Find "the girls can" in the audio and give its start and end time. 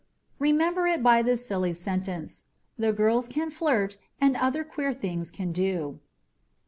2.75-3.51